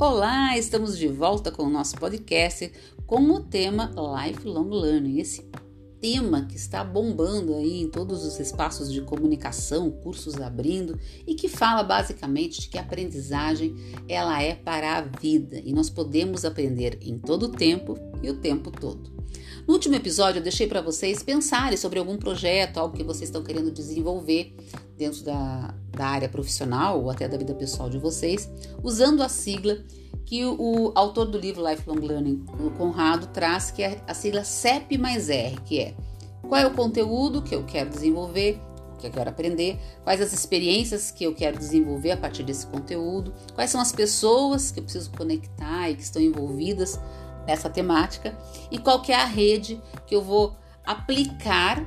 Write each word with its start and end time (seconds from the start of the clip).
Olá, 0.00 0.56
estamos 0.56 0.96
de 0.96 1.08
volta 1.08 1.52
com 1.52 1.64
o 1.64 1.68
nosso 1.68 1.94
podcast 1.96 2.72
com 3.06 3.20
o 3.20 3.40
tema 3.40 3.92
Lifelong 3.94 4.70
Learning. 4.70 5.18
Esse 5.18 5.46
tema 6.00 6.46
que 6.46 6.56
está 6.56 6.82
bombando 6.82 7.54
aí 7.54 7.82
em 7.82 7.90
todos 7.90 8.24
os 8.24 8.40
espaços 8.40 8.90
de 8.90 9.02
comunicação, 9.02 9.90
cursos 9.90 10.40
abrindo 10.40 10.98
e 11.26 11.34
que 11.34 11.50
fala 11.50 11.82
basicamente 11.82 12.62
de 12.62 12.68
que 12.70 12.78
a 12.78 12.80
aprendizagem 12.80 13.76
ela 14.08 14.42
é 14.42 14.54
para 14.54 14.96
a 14.96 15.02
vida 15.02 15.60
e 15.62 15.70
nós 15.70 15.90
podemos 15.90 16.46
aprender 16.46 16.98
em 17.02 17.18
todo 17.18 17.42
o 17.42 17.50
tempo 17.50 17.94
e 18.22 18.30
o 18.30 18.38
tempo 18.38 18.70
todo. 18.70 19.12
No 19.66 19.74
último 19.74 19.94
episódio, 19.94 20.38
eu 20.38 20.42
deixei 20.42 20.66
para 20.66 20.80
vocês 20.80 21.22
pensarem 21.22 21.76
sobre 21.76 21.98
algum 21.98 22.16
projeto, 22.16 22.78
algo 22.78 22.96
que 22.96 23.04
vocês 23.04 23.28
estão 23.28 23.42
querendo 23.42 23.70
desenvolver 23.70 24.54
dentro 24.96 25.22
da, 25.22 25.74
da 25.90 26.06
área 26.06 26.28
profissional 26.28 27.02
ou 27.02 27.10
até 27.10 27.28
da 27.28 27.36
vida 27.36 27.54
pessoal 27.54 27.88
de 27.88 27.98
vocês, 27.98 28.50
usando 28.82 29.22
a 29.22 29.28
sigla 29.28 29.78
que 30.24 30.44
o, 30.44 30.56
o 30.58 30.92
autor 30.94 31.26
do 31.26 31.38
livro 31.38 31.66
Lifelong 31.68 32.00
Learning, 32.00 32.44
o 32.58 32.70
Conrado, 32.70 33.26
traz, 33.28 33.70
que 33.70 33.82
é 33.82 34.00
a 34.06 34.14
sigla 34.14 34.44
CEP 34.44 34.96
mais 34.96 35.28
R, 35.28 35.56
que 35.64 35.80
é 35.80 35.94
qual 36.48 36.60
é 36.60 36.66
o 36.66 36.74
conteúdo 36.74 37.42
que 37.42 37.54
eu 37.54 37.64
quero 37.64 37.90
desenvolver, 37.90 38.60
que 39.00 39.06
eu 39.06 39.10
quero 39.10 39.30
aprender, 39.30 39.78
quais 40.04 40.20
as 40.20 40.32
experiências 40.32 41.10
que 41.10 41.24
eu 41.24 41.34
quero 41.34 41.58
desenvolver 41.58 42.10
a 42.12 42.16
partir 42.16 42.42
desse 42.42 42.66
conteúdo, 42.66 43.32
quais 43.54 43.70
são 43.70 43.80
as 43.80 43.92
pessoas 43.92 44.70
que 44.70 44.78
eu 44.78 44.84
preciso 44.84 45.10
conectar 45.10 45.90
e 45.90 45.96
que 45.96 46.02
estão 46.02 46.20
envolvidas 46.20 46.98
nessa 47.46 47.68
temática 47.68 48.36
e 48.70 48.78
qual 48.78 49.02
que 49.02 49.12
é 49.12 49.16
a 49.16 49.24
rede 49.24 49.80
que 50.06 50.14
eu 50.14 50.22
vou 50.22 50.56
aplicar 50.84 51.84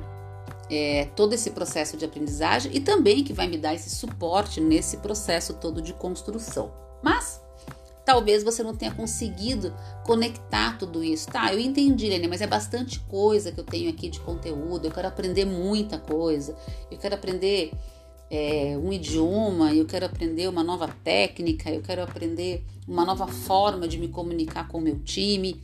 é, 0.70 1.06
todo 1.16 1.34
esse 1.34 1.50
processo 1.50 1.96
de 1.96 2.04
aprendizagem 2.04 2.72
e 2.74 2.80
também 2.80 3.22
que 3.22 3.32
vai 3.32 3.46
me 3.46 3.58
dar 3.58 3.74
esse 3.74 3.90
suporte 3.90 4.60
nesse 4.60 4.98
processo 4.98 5.54
todo 5.54 5.82
de 5.82 5.92
construção. 5.92 6.72
Mas 7.02 7.40
talvez 8.04 8.42
você 8.42 8.62
não 8.62 8.74
tenha 8.74 8.92
conseguido 8.92 9.74
conectar 10.04 10.78
tudo 10.78 11.02
isso. 11.02 11.28
Tá, 11.28 11.52
eu 11.52 11.58
entendi, 11.58 12.08
Lene, 12.08 12.28
mas 12.28 12.40
é 12.40 12.46
bastante 12.46 13.00
coisa 13.00 13.50
que 13.50 13.60
eu 13.60 13.64
tenho 13.64 13.90
aqui 13.90 14.08
de 14.08 14.20
conteúdo. 14.20 14.86
Eu 14.86 14.90
quero 14.90 15.08
aprender 15.08 15.44
muita 15.44 15.98
coisa. 15.98 16.56
Eu 16.90 16.98
quero 16.98 17.14
aprender 17.14 17.72
é, 18.30 18.78
um 18.78 18.92
idioma, 18.92 19.72
eu 19.72 19.84
quero 19.84 20.06
aprender 20.06 20.48
uma 20.48 20.62
nova 20.62 20.88
técnica, 21.02 21.70
eu 21.70 21.82
quero 21.82 22.02
aprender 22.02 22.64
uma 22.86 23.04
nova 23.04 23.26
forma 23.26 23.88
de 23.88 23.98
me 23.98 24.08
comunicar 24.08 24.68
com 24.68 24.78
o 24.78 24.80
meu 24.80 24.98
time, 25.00 25.60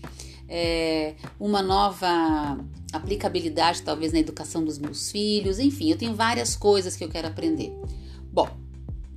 é, 0.48 1.14
uma 1.38 1.62
nova 1.62 2.58
aplicabilidade, 2.92 3.83
talvez, 3.83 4.12
na 4.12 4.19
educação 4.19 4.64
dos 4.64 4.78
meus 4.78 5.11
filhos, 5.11 5.58
enfim, 5.58 5.91
eu 5.91 5.97
tenho 5.97 6.14
várias 6.14 6.56
coisas 6.56 6.97
que 6.97 7.05
eu 7.05 7.08
quero 7.08 7.28
aprender. 7.28 7.72
Bom, 8.33 8.48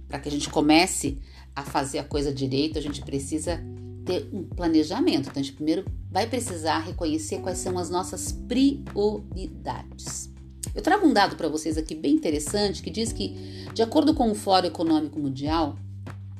para 0.07 0.19
que 0.19 0.29
a 0.29 0.31
gente 0.31 0.49
comece 0.49 1.19
a 1.55 1.63
fazer 1.63 1.99
a 1.99 2.03
coisa 2.03 2.33
direito, 2.33 2.77
a 2.77 2.81
gente 2.81 3.01
precisa 3.01 3.63
ter 4.05 4.29
um 4.31 4.43
planejamento. 4.43 5.29
Então, 5.29 5.41
a 5.41 5.43
gente 5.43 5.53
primeiro 5.53 5.85
vai 6.11 6.27
precisar 6.27 6.79
reconhecer 6.79 7.39
quais 7.39 7.57
são 7.57 7.77
as 7.77 7.89
nossas 7.89 8.31
prioridades. 8.31 10.32
Eu 10.75 10.81
trago 10.81 11.05
um 11.05 11.13
dado 11.13 11.35
para 11.35 11.47
vocês 11.47 11.77
aqui 11.77 11.93
bem 11.93 12.15
interessante 12.15 12.81
que 12.81 12.89
diz 12.89 13.13
que, 13.13 13.29
de 13.73 13.83
acordo 13.83 14.13
com 14.13 14.31
o 14.31 14.35
Fórum 14.35 14.67
Econômico 14.67 15.19
Mundial, 15.19 15.77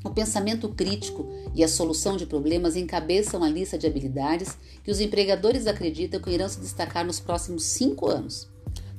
o 0.03 0.09
pensamento 0.09 0.67
crítico 0.69 1.31
e 1.53 1.63
a 1.63 1.67
solução 1.67 2.17
de 2.17 2.25
problemas 2.25 2.75
encabeçam 2.75 3.43
a 3.43 3.49
lista 3.49 3.77
de 3.77 3.85
habilidades 3.85 4.57
que 4.83 4.91
os 4.91 4.99
empregadores 4.99 5.67
acreditam 5.67 6.19
que 6.19 6.31
irão 6.31 6.49
se 6.49 6.59
destacar 6.59 7.05
nos 7.05 7.19
próximos 7.19 7.63
cinco 7.63 8.09
anos. 8.09 8.49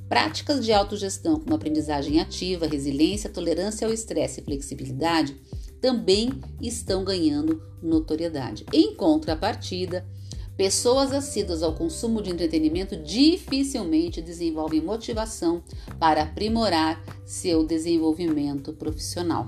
Práticas 0.09 0.65
de 0.65 0.73
autogestão, 0.73 1.41
como 1.41 1.57
aprendizagem 1.57 2.21
ativa, 2.21 2.67
resiliência, 2.67 3.29
tolerância 3.29 3.87
ao 3.87 3.93
estresse 3.93 4.41
e 4.41 4.45
flexibilidade, 4.45 5.37
também 5.81 6.31
estão 6.63 7.05
ganhando 7.05 7.61
notoriedade. 7.83 8.65
Em 8.73 8.95
contrapartida, 8.95 10.07
pessoas 10.57 11.13
assíduas 11.13 11.63
ao 11.63 11.75
consumo 11.75 12.23
de 12.23 12.31
entretenimento 12.31 12.97
dificilmente 12.97 14.23
desenvolvem 14.23 14.81
motivação 14.81 15.63
para 15.99 16.23
aprimorar 16.23 17.03
seu 17.25 17.65
desenvolvimento 17.65 18.73
profissional. 18.73 19.47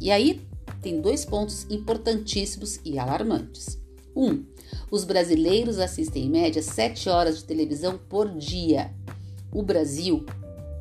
E 0.00 0.10
aí 0.10 0.40
tem 0.80 1.00
dois 1.00 1.24
pontos 1.24 1.66
importantíssimos 1.70 2.80
e 2.84 2.98
alarmantes. 2.98 3.80
Um, 4.14 4.44
os 4.90 5.04
brasileiros 5.04 5.78
assistem 5.78 6.26
em 6.26 6.30
média 6.30 6.62
7 6.62 7.08
horas 7.08 7.38
de 7.38 7.44
televisão 7.44 7.98
por 8.08 8.28
dia. 8.36 8.92
O 9.52 9.62
Brasil 9.62 10.24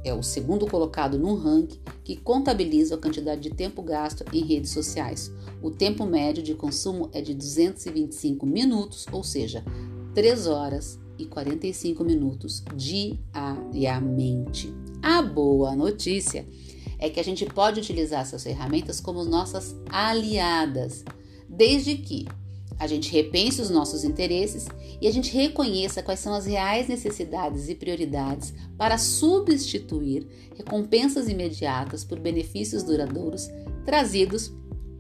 é 0.04 0.14
o 0.14 0.22
segundo 0.22 0.68
colocado 0.68 1.18
no 1.18 1.36
ranking 1.36 1.80
que 2.04 2.16
contabiliza 2.16 2.96
a 2.96 2.98
quantidade 2.98 3.42
de 3.42 3.52
tempo 3.52 3.82
gasto 3.82 4.26
em 4.34 4.44
redes 4.44 4.72
sociais. 4.72 5.32
O 5.62 5.72
tempo 5.72 6.06
médio 6.06 6.44
de 6.44 6.54
consumo 6.54 7.10
é 7.14 7.22
de 7.22 7.34
225 7.34 8.46
minutos, 8.46 9.06
ou 9.12 9.24
seja, 9.24 9.64
3 10.14 10.48
horas 10.48 11.00
e 11.18 11.26
45 11.26 12.04
minutos 12.04 12.64
diariamente. 12.76 14.74
A 15.02 15.22
boa 15.22 15.76
notícia 15.76 16.46
é 17.00 17.10
que 17.10 17.20
a 17.20 17.24
gente 17.24 17.46
pode 17.46 17.80
utilizar 17.80 18.22
essas 18.22 18.44
ferramentas 18.44 19.00
como 19.00 19.24
nossas 19.24 19.76
aliadas, 19.90 21.04
desde 21.50 21.98
que 21.98 22.28
a 22.84 22.88
gente 22.88 23.12
repense 23.12 23.62
os 23.62 23.70
nossos 23.70 24.04
interesses 24.04 24.68
e 25.02 25.08
a 25.08 25.12
gente 25.12 25.34
reconheça 25.34 26.04
quais 26.04 26.20
são 26.20 26.34
as 26.34 26.46
reais 26.46 26.88
necessidades 26.90 27.70
e 27.70 27.76
prioridades 27.76 28.54
para 28.78 28.98
substituir 28.98 30.28
recompensas 30.56 31.30
imediatas 31.30 32.04
por 32.04 32.20
benefícios 32.20 32.84
duradouros 32.84 33.50
trazidos 33.86 34.52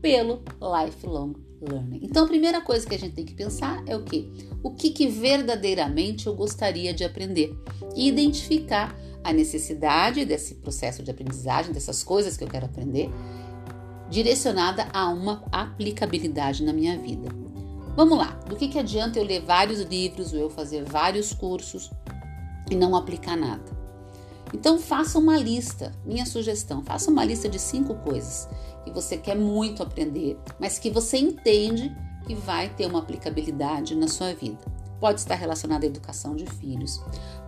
pelo 0.01 0.41
lifelong 0.61 1.33
learning. 1.61 1.99
Então, 2.03 2.23
a 2.23 2.27
primeira 2.27 2.61
coisa 2.61 2.88
que 2.88 2.95
a 2.95 2.99
gente 2.99 3.16
tem 3.16 3.25
que 3.25 3.33
pensar 3.33 3.83
é 3.85 3.95
o 3.95 4.03
que? 4.03 4.31
O 4.63 4.72
que, 4.72 4.91
que 4.91 5.07
verdadeiramente 5.07 6.27
eu 6.27 6.35
gostaria 6.35 6.93
de 6.93 7.03
aprender 7.03 7.53
e 7.95 8.07
identificar 8.07 8.97
a 9.23 9.33
necessidade 9.33 10.23
desse 10.23 10.55
processo 10.55 11.03
de 11.03 11.11
aprendizagem, 11.11 11.73
dessas 11.73 12.01
coisas 12.01 12.38
que 12.38 12.43
eu 12.43 12.49
quero 12.49 12.66
aprender, 12.66 13.09
direcionada 14.09 14.88
a 14.93 15.09
uma 15.09 15.43
aplicabilidade 15.51 16.63
na 16.63 16.72
minha 16.72 16.97
vida. 16.97 17.42
Vamos 17.95 18.17
lá, 18.17 18.31
do 18.47 18.55
que, 18.55 18.69
que 18.69 18.79
adianta 18.79 19.19
eu 19.19 19.23
ler 19.23 19.41
vários 19.41 19.79
livros 19.81 20.33
ou 20.33 20.39
eu 20.39 20.49
fazer 20.49 20.83
vários 20.83 21.31
cursos 21.31 21.91
e 22.71 22.75
não 22.75 22.95
aplicar 22.95 23.37
nada? 23.37 23.63
Então 24.51 24.79
faça 24.79 25.19
uma 25.19 25.37
lista, 25.37 25.91
minha 26.03 26.25
sugestão, 26.25 26.83
faça 26.83 27.11
uma 27.11 27.23
lista 27.23 27.47
de 27.47 27.59
cinco 27.59 27.93
coisas 27.95 28.49
que 28.83 28.89
você 28.89 29.15
quer 29.15 29.35
muito 29.35 29.83
aprender, 29.83 30.39
mas 30.59 30.79
que 30.79 30.89
você 30.89 31.17
entende 31.17 31.95
que 32.25 32.33
vai 32.33 32.67
ter 32.69 32.87
uma 32.87 32.97
aplicabilidade 32.97 33.95
na 33.95 34.07
sua 34.07 34.33
vida. 34.33 34.65
Pode 34.99 35.19
estar 35.19 35.35
relacionada 35.35 35.85
à 35.85 35.87
educação 35.87 36.35
de 36.35 36.47
filhos, 36.47 36.99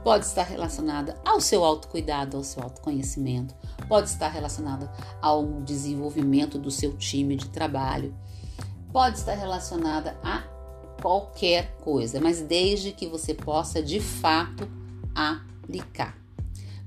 pode 0.04 0.26
estar 0.26 0.44
relacionada 0.44 1.20
ao 1.26 1.42
seu 1.42 1.64
autocuidado, 1.64 2.38
ao 2.38 2.44
seu 2.44 2.62
autoconhecimento, 2.62 3.56
pode 3.88 4.10
estar 4.10 4.28
relacionada 4.28 4.92
ao 5.22 5.62
desenvolvimento 5.62 6.60
do 6.60 6.70
seu 6.70 6.96
time 6.98 7.36
de 7.36 7.50
trabalho, 7.50 8.14
pode 8.96 9.18
estar 9.18 9.34
relacionada 9.34 10.18
a 10.24 10.42
qualquer 11.02 11.76
coisa, 11.82 12.22
mas 12.22 12.40
desde 12.40 12.94
que 12.94 13.06
você 13.06 13.34
possa 13.34 13.84
de 13.84 14.00
fato 14.00 14.66
aplicar. 15.14 16.18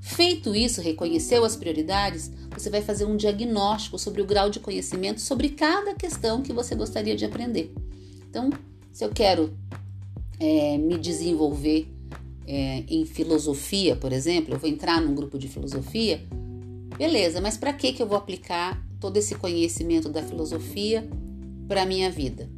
Feito 0.00 0.54
isso, 0.54 0.80
reconheceu 0.80 1.44
as 1.44 1.54
prioridades, 1.54 2.30
você 2.50 2.70
vai 2.70 2.80
fazer 2.80 3.04
um 3.04 3.14
diagnóstico 3.14 3.98
sobre 3.98 4.22
o 4.22 4.24
grau 4.24 4.48
de 4.48 4.58
conhecimento 4.58 5.20
sobre 5.20 5.50
cada 5.50 5.94
questão 5.94 6.40
que 6.40 6.50
você 6.50 6.74
gostaria 6.74 7.14
de 7.14 7.26
aprender. 7.26 7.74
Então, 8.30 8.48
se 8.90 9.04
eu 9.04 9.10
quero 9.10 9.54
é, 10.40 10.78
me 10.78 10.96
desenvolver 10.96 11.92
é, 12.46 12.84
em 12.88 13.04
filosofia, 13.04 13.94
por 13.96 14.14
exemplo, 14.14 14.54
eu 14.54 14.58
vou 14.58 14.70
entrar 14.70 14.98
num 14.98 15.14
grupo 15.14 15.38
de 15.38 15.46
filosofia, 15.46 16.26
beleza, 16.96 17.38
mas 17.38 17.58
para 17.58 17.74
que, 17.74 17.92
que 17.92 18.02
eu 18.02 18.06
vou 18.06 18.16
aplicar 18.16 18.82
todo 18.98 19.18
esse 19.18 19.34
conhecimento 19.34 20.08
da 20.08 20.22
filosofia 20.22 21.06
para 21.68 21.82
a 21.82 21.86
minha 21.86 22.10
vida? 22.10 22.48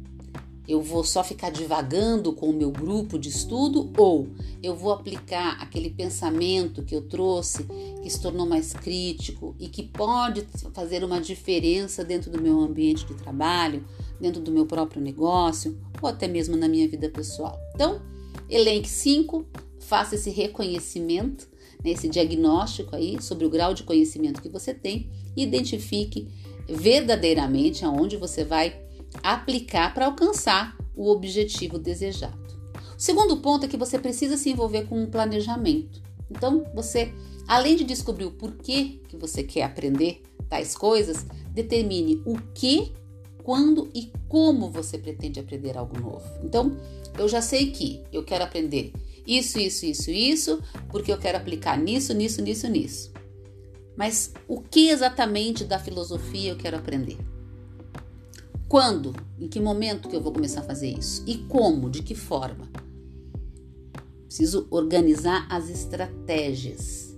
Eu 0.67 0.81
vou 0.81 1.03
só 1.03 1.21
ficar 1.21 1.49
divagando 1.49 2.31
com 2.31 2.49
o 2.49 2.53
meu 2.53 2.71
grupo 2.71 3.19
de 3.19 3.27
estudo 3.27 3.91
ou 3.97 4.29
eu 4.63 4.73
vou 4.73 4.93
aplicar 4.93 5.57
aquele 5.59 5.89
pensamento 5.89 6.83
que 6.83 6.95
eu 6.95 7.01
trouxe, 7.01 7.65
que 8.01 8.09
se 8.09 8.21
tornou 8.21 8.45
mais 8.45 8.71
crítico 8.71 9.53
e 9.59 9.67
que 9.67 9.83
pode 9.83 10.47
fazer 10.73 11.03
uma 11.03 11.19
diferença 11.19 12.05
dentro 12.05 12.31
do 12.31 12.41
meu 12.41 12.57
ambiente 12.59 13.05
de 13.05 13.15
trabalho, 13.15 13.83
dentro 14.19 14.39
do 14.39 14.51
meu 14.51 14.65
próprio 14.65 15.01
negócio 15.01 15.77
ou 16.01 16.07
até 16.07 16.27
mesmo 16.27 16.55
na 16.55 16.69
minha 16.69 16.87
vida 16.87 17.09
pessoal. 17.09 17.59
Então, 17.75 18.01
elenque 18.47 18.87
5, 18.87 19.45
faça 19.79 20.15
esse 20.15 20.29
reconhecimento, 20.29 21.49
né, 21.83 21.91
esse 21.91 22.07
diagnóstico 22.07 22.95
aí 22.95 23.21
sobre 23.21 23.45
o 23.45 23.49
grau 23.49 23.73
de 23.73 23.83
conhecimento 23.83 24.41
que 24.41 24.47
você 24.47 24.73
tem 24.73 25.09
e 25.35 25.43
identifique 25.43 26.29
verdadeiramente 26.69 27.83
aonde 27.83 28.15
você 28.15 28.45
vai 28.45 28.79
aplicar 29.23 29.93
para 29.93 30.05
alcançar 30.05 30.77
o 30.95 31.09
objetivo 31.09 31.77
desejado. 31.79 32.39
O 32.97 33.01
segundo 33.01 33.37
ponto 33.37 33.65
é 33.65 33.69
que 33.69 33.77
você 33.77 33.97
precisa 33.97 34.37
se 34.37 34.49
envolver 34.49 34.87
com 34.87 35.01
um 35.01 35.09
planejamento. 35.09 36.01
Então, 36.29 36.63
você, 36.73 37.11
além 37.47 37.75
de 37.75 37.83
descobrir 37.83 38.25
o 38.25 38.31
porquê 38.31 38.99
que 39.07 39.17
você 39.17 39.43
quer 39.43 39.63
aprender 39.63 40.21
tais 40.47 40.75
coisas, 40.75 41.25
determine 41.53 42.21
o 42.25 42.37
que 42.53 42.93
quando 43.43 43.89
e 43.93 44.11
como 44.27 44.69
você 44.69 44.97
pretende 44.97 45.39
aprender 45.39 45.77
algo 45.77 45.99
novo. 45.99 46.25
Então, 46.43 46.77
eu 47.17 47.27
já 47.27 47.41
sei 47.41 47.71
que 47.71 48.03
eu 48.11 48.23
quero 48.23 48.43
aprender 48.43 48.93
isso, 49.25 49.59
isso, 49.59 49.85
isso, 49.85 50.11
isso, 50.11 50.63
porque 50.89 51.11
eu 51.11 51.17
quero 51.17 51.37
aplicar 51.37 51.77
nisso, 51.77 52.13
nisso, 52.13 52.41
nisso, 52.41 52.67
nisso. 52.67 53.11
Mas 53.95 54.33
o 54.47 54.61
que 54.61 54.89
exatamente 54.89 55.63
da 55.63 55.77
filosofia 55.77 56.51
eu 56.51 56.57
quero 56.57 56.77
aprender? 56.77 57.17
Quando? 58.71 59.13
Em 59.37 59.49
que 59.49 59.59
momento 59.59 60.07
que 60.07 60.15
eu 60.15 60.21
vou 60.21 60.31
começar 60.31 60.61
a 60.61 60.63
fazer 60.63 60.97
isso? 60.97 61.25
E 61.27 61.39
como? 61.39 61.89
De 61.89 62.01
que 62.01 62.15
forma? 62.15 62.69
Preciso 64.25 64.65
organizar 64.71 65.45
as 65.49 65.67
estratégias. 65.67 67.13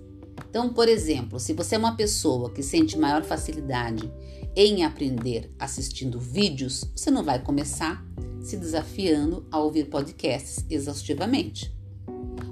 Então, 0.50 0.74
por 0.74 0.88
exemplo, 0.88 1.38
se 1.38 1.52
você 1.52 1.76
é 1.76 1.78
uma 1.78 1.94
pessoa 1.94 2.50
que 2.50 2.60
sente 2.60 2.98
maior 2.98 3.22
facilidade 3.22 4.12
em 4.56 4.84
aprender 4.84 5.54
assistindo 5.56 6.18
vídeos, 6.18 6.90
você 6.92 7.08
não 7.08 7.22
vai 7.22 7.40
começar 7.40 8.04
se 8.40 8.56
desafiando 8.56 9.46
a 9.48 9.60
ouvir 9.60 9.84
podcasts 9.84 10.66
exaustivamente. 10.68 11.72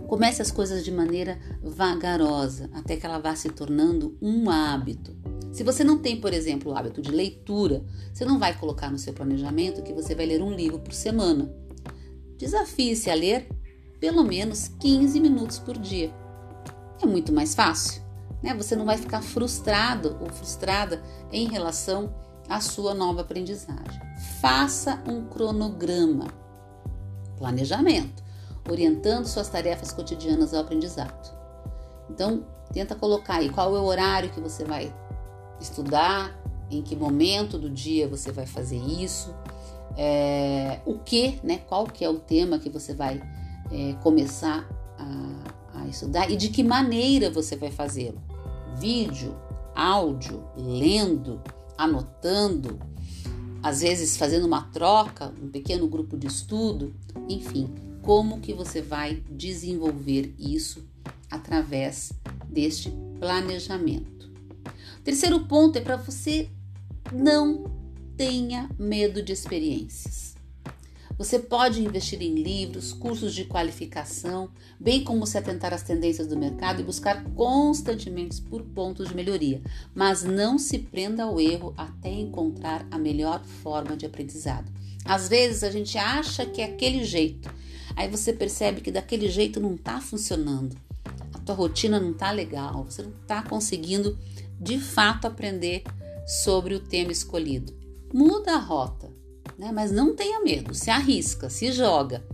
Comece 0.07 0.43
as 0.43 0.53
coisas 0.53 0.85
de 0.85 0.93
maneira 0.93 1.41
vagarosa, 1.61 2.71
até 2.73 2.97
que 2.97 3.05
ela 3.05 3.19
vá 3.19 3.35
se 3.35 3.49
tornando 3.51 4.17
um 4.23 4.49
hábito. 4.49 5.22
Se 5.53 5.63
você 5.63 5.85
não 5.85 5.99
tem, 5.99 6.21
por 6.21 6.33
exemplo, 6.33 6.73
o 6.73 6.77
hábito 6.77 7.03
de 7.03 7.11
leitura, 7.11 7.85
você 8.13 8.25
não 8.25 8.39
vai 8.39 8.59
colocar 8.59 8.91
no 8.91 8.99
seu 8.99 9.13
planejamento 9.13 9.83
que 9.83 9.93
você 9.93 10.15
vai 10.15 10.27
ler 10.27 10.43
um 10.43 10.53
livro 10.53 10.79
por 10.79 10.93
semana. 10.93 11.55
Desafie-se 12.39 13.11
a 13.11 13.15
ler 13.15 13.49
pelo 14.01 14.25
menos 14.25 14.69
15 14.81 15.21
minutos 15.21 15.59
por 15.59 15.79
dia. 15.79 16.11
É 17.01 17.07
muito 17.07 17.33
mais 17.33 17.55
fácil 17.55 18.03
né? 18.43 18.55
Você 18.55 18.75
não 18.75 18.85
vai 18.85 18.99
ficar 18.99 19.23
frustrado 19.23 20.17
ou 20.21 20.29
frustrada 20.29 21.01
em 21.31 21.49
relação 21.49 22.13
à 22.49 22.61
sua 22.61 22.93
nova 22.93 23.21
aprendizagem. 23.21 24.03
Faça 24.41 25.01
um 25.07 25.25
cronograma, 25.27 26.27
planejamento, 27.39 28.23
orientando 28.69 29.27
suas 29.27 29.49
tarefas 29.49 29.93
cotidianas 29.93 30.53
ao 30.53 30.63
aprendizado. 30.63 31.33
Então, 32.11 32.45
tenta 32.73 32.95
colocar 32.95 33.37
aí 33.37 33.49
qual 33.49 33.77
é 33.77 33.81
o 33.81 33.85
horário 33.85 34.31
que 34.31 34.41
você 34.41 34.65
vai 34.65 34.93
estudar, 35.63 36.37
em 36.71 36.83
que 36.83 36.97
momento 36.97 37.59
do 37.59 37.71
dia 37.71 38.09
você 38.09 38.33
vai 38.33 38.47
fazer 38.47 38.79
isso, 38.79 39.35
é, 39.97 40.81
o 40.87 40.99
que, 40.99 41.39
né? 41.43 41.59
Qual 41.69 41.87
que 41.87 42.05
é 42.05 42.09
o 42.09 42.19
tema 42.19 42.59
que 42.59 42.71
você 42.71 42.95
vai 42.95 43.23
é, 43.71 43.93
começar 44.03 44.67
a, 44.99 45.81
a 45.81 45.87
estudar 45.87 46.31
e 46.31 46.37
de 46.37 46.49
que 46.49 46.63
maneira 46.63 47.31
você 47.31 47.57
vai 47.57 47.71
fazê-lo 47.71 48.21
vídeo, 48.77 49.37
áudio, 49.75 50.43
lendo, 50.57 51.41
anotando, 51.77 52.79
às 53.63 53.81
vezes 53.81 54.17
fazendo 54.17 54.47
uma 54.47 54.63
troca, 54.63 55.33
um 55.43 55.49
pequeno 55.49 55.87
grupo 55.87 56.17
de 56.17 56.27
estudo, 56.27 56.95
enfim, 57.29 57.73
como 58.03 58.41
que 58.41 58.53
você 58.53 58.83
vai 58.83 59.23
desenvolver 59.31 60.35
isso 60.39 60.85
através 61.31 62.13
deste 62.49 62.93
planejamento. 63.21 64.22
Terceiro 65.05 65.41
ponto 65.47 65.77
é 65.77 65.81
para 65.81 65.97
você 65.97 66.49
não 67.13 67.65
tenha 68.17 68.71
medo 68.79 69.21
de 69.21 69.33
experiências. 69.33 70.37
Você 71.19 71.39
pode 71.39 71.83
investir 71.83 72.23
em 72.23 72.37
livros, 72.37 72.93
cursos 72.93 73.35
de 73.35 73.45
qualificação, 73.45 74.49
bem 74.79 75.03
como 75.03 75.27
se 75.27 75.37
atentar 75.37 75.75
às 75.75 75.83
tendências 75.83 76.27
do 76.27 76.39
mercado 76.39 76.81
e 76.81 76.85
buscar 76.85 77.25
constantemente 77.35 78.41
por 78.43 78.63
pontos 78.63 79.09
de 79.09 79.15
melhoria, 79.15 79.61
mas 79.95 80.23
não 80.23 80.57
se 80.57 80.79
prenda 80.79 81.25
ao 81.25 81.41
erro 81.41 81.75
até 81.77 82.11
encontrar 82.11 82.87
a 82.91 82.97
melhor 82.97 83.45
forma 83.45 83.97
de 83.97 84.07
aprendizado. 84.07 84.73
Às 85.05 85.29
vezes 85.29 85.65
a 85.65 85.71
gente 85.71 85.99
acha 85.99 86.47
que 86.47 86.61
é 86.61 86.65
aquele 86.65 87.05
jeito, 87.05 87.53
aí 87.97 88.09
você 88.09 88.33
percebe 88.33 88.81
que 88.81 88.93
daquele 88.93 89.29
jeito 89.29 89.61
não 89.61 89.75
está 89.75 90.01
funcionando, 90.01 90.77
a 91.35 91.39
tua 91.41 91.55
rotina 91.55 91.99
não 91.99 92.13
está 92.13 92.31
legal, 92.31 92.85
você 92.85 93.03
não 93.03 93.13
está 93.23 93.43
conseguindo 93.43 94.17
de 94.63 94.79
fato 94.79 95.27
aprender 95.27 95.83
sobre 96.27 96.75
o 96.75 96.81
tema 96.81 97.13
escolhido. 97.13 97.75
Muda 98.13 98.55
a 98.55 98.59
rota 98.59 99.11
né? 99.59 99.71
Mas 99.73 99.91
não 99.91 100.15
tenha 100.15 100.41
medo, 100.41 100.75
se 100.75 100.91
arrisca, 100.91 101.49
se 101.49 101.73
joga, 101.73 102.25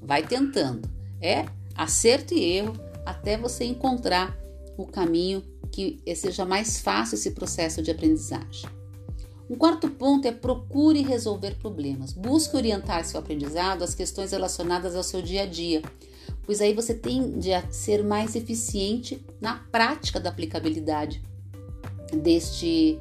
vai 0.00 0.26
tentando. 0.26 0.88
É 1.20 1.44
acerto 1.74 2.34
e 2.34 2.42
erro 2.42 2.74
até 3.04 3.36
você 3.36 3.64
encontrar 3.64 4.36
o 4.76 4.86
caminho 4.86 5.42
que 5.70 6.00
seja 6.16 6.44
mais 6.44 6.80
fácil 6.80 7.14
esse 7.14 7.32
processo 7.32 7.82
de 7.82 7.90
aprendizagem. 7.90 8.68
Um 9.48 9.56
quarto 9.56 9.90
ponto 9.90 10.26
é 10.26 10.32
procure 10.32 11.02
resolver 11.02 11.56
problemas. 11.56 12.12
Busque 12.12 12.56
orientar 12.56 13.04
seu 13.04 13.18
aprendizado 13.20 13.82
às 13.82 13.94
questões 13.94 14.30
relacionadas 14.30 14.94
ao 14.94 15.02
seu 15.02 15.20
dia 15.20 15.42
a 15.42 15.46
dia, 15.46 15.82
pois 16.44 16.60
aí 16.60 16.72
você 16.72 16.94
tende 16.94 17.52
a 17.52 17.70
ser 17.70 18.02
mais 18.02 18.36
eficiente 18.36 19.24
na 19.40 19.56
prática 19.56 20.20
da 20.20 20.30
aplicabilidade 20.30 21.22
deste, 22.16 22.98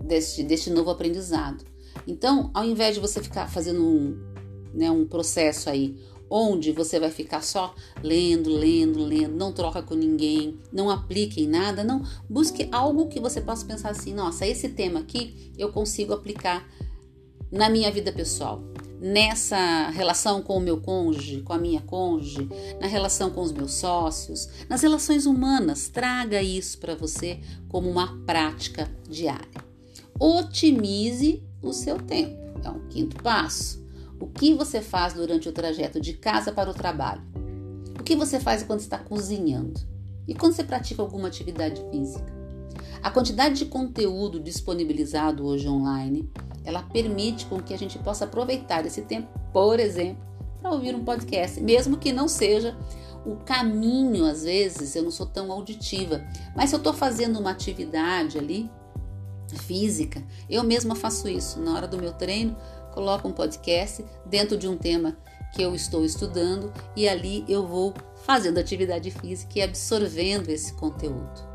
deste, 0.00 0.42
deste 0.42 0.70
novo 0.70 0.90
aprendizado. 0.90 1.64
Então, 2.06 2.50
ao 2.54 2.64
invés 2.64 2.94
de 2.94 3.00
você 3.00 3.22
ficar 3.22 3.48
fazendo 3.48 3.82
um, 3.82 4.18
né, 4.74 4.90
um 4.90 5.06
processo 5.06 5.70
aí 5.70 5.96
onde 6.34 6.72
você 6.72 6.98
vai 6.98 7.10
ficar 7.10 7.42
só 7.42 7.74
lendo, 8.02 8.48
lendo, 8.48 9.04
lendo, 9.04 9.36
não 9.36 9.52
troca 9.52 9.82
com 9.82 9.94
ninguém, 9.94 10.58
não 10.72 10.88
aplique 10.88 11.42
em 11.42 11.46
nada, 11.46 11.84
não. 11.84 12.02
Busque 12.28 12.68
algo 12.72 13.08
que 13.08 13.20
você 13.20 13.40
possa 13.40 13.66
pensar 13.66 13.90
assim: 13.90 14.14
nossa, 14.14 14.46
esse 14.46 14.70
tema 14.70 15.00
aqui 15.00 15.52
eu 15.58 15.70
consigo 15.70 16.14
aplicar 16.14 16.66
na 17.50 17.68
minha 17.68 17.90
vida 17.92 18.10
pessoal, 18.10 18.64
nessa 19.02 19.90
relação 19.90 20.40
com 20.40 20.56
o 20.56 20.60
meu 20.60 20.80
cônjuge, 20.80 21.42
com 21.42 21.52
a 21.52 21.58
minha 21.58 21.80
cônjuge, 21.80 22.48
na 22.80 22.86
relação 22.86 23.30
com 23.30 23.40
os 23.40 23.50
meus 23.50 23.72
sócios, 23.72 24.48
nas 24.68 24.80
relações 24.80 25.26
humanas. 25.26 25.88
Traga 25.88 26.40
isso 26.40 26.78
para 26.78 26.94
você 26.94 27.40
como 27.68 27.90
uma 27.90 28.16
prática 28.24 28.88
diária. 29.10 29.64
Otimize 30.20 31.42
o 31.60 31.72
seu 31.72 31.98
tempo. 31.98 32.40
É 32.64 32.70
um 32.70 32.86
quinto 32.88 33.20
passo. 33.20 33.84
O 34.20 34.28
que 34.28 34.54
você 34.54 34.80
faz 34.80 35.14
durante 35.14 35.48
o 35.48 35.52
trajeto 35.52 36.00
de 36.00 36.12
casa 36.12 36.52
para 36.52 36.70
o 36.70 36.74
trabalho? 36.74 37.22
O 37.98 38.04
que 38.04 38.14
você 38.14 38.38
faz 38.38 38.62
quando 38.62 38.78
está 38.78 38.98
cozinhando? 38.98 39.80
E 40.28 40.34
quando 40.34 40.52
você 40.52 40.62
pratica 40.62 41.02
alguma 41.02 41.26
atividade 41.26 41.82
física? 41.90 42.41
A 43.02 43.10
quantidade 43.10 43.56
de 43.56 43.66
conteúdo 43.66 44.40
disponibilizado 44.40 45.44
hoje 45.46 45.68
online, 45.68 46.28
ela 46.64 46.82
permite 46.82 47.46
com 47.46 47.60
que 47.60 47.74
a 47.74 47.78
gente 47.78 47.98
possa 47.98 48.24
aproveitar 48.24 48.86
esse 48.86 49.02
tempo, 49.02 49.28
por 49.52 49.80
exemplo, 49.80 50.22
para 50.60 50.70
ouvir 50.70 50.94
um 50.94 51.04
podcast, 51.04 51.60
mesmo 51.60 51.96
que 51.96 52.12
não 52.12 52.28
seja 52.28 52.76
o 53.26 53.36
caminho, 53.36 54.24
às 54.24 54.44
vezes, 54.44 54.94
eu 54.96 55.02
não 55.02 55.10
sou 55.10 55.26
tão 55.26 55.50
auditiva, 55.52 56.24
mas 56.56 56.70
se 56.70 56.76
eu 56.76 56.78
estou 56.78 56.92
fazendo 56.92 57.38
uma 57.38 57.50
atividade 57.50 58.38
ali, 58.38 58.70
física, 59.58 60.22
eu 60.48 60.62
mesma 60.64 60.94
faço 60.94 61.28
isso. 61.28 61.60
Na 61.60 61.74
hora 61.74 61.86
do 61.86 61.98
meu 61.98 62.12
treino, 62.12 62.56
coloco 62.92 63.28
um 63.28 63.32
podcast 63.32 64.04
dentro 64.26 64.56
de 64.56 64.68
um 64.68 64.76
tema 64.76 65.16
que 65.54 65.62
eu 65.62 65.74
estou 65.74 66.04
estudando 66.04 66.72
e 66.96 67.08
ali 67.08 67.44
eu 67.48 67.66
vou 67.66 67.92
fazendo 68.24 68.58
atividade 68.58 69.10
física 69.10 69.58
e 69.58 69.62
absorvendo 69.62 70.48
esse 70.48 70.72
conteúdo. 70.74 71.51